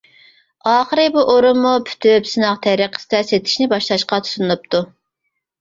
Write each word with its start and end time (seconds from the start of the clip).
ئاخىرى 0.71 1.03
بۇ 1.17 1.23
ئورۇنمۇ 1.33 1.73
پۈتۈپ 1.89 2.29
سىناق 2.31 2.63
تەرىقىسىدە 2.65 3.21
سېتىشنى 3.33 3.71
باشلاشقا 3.75 4.23
تۇتۇنۇپتۇ. 4.29 4.83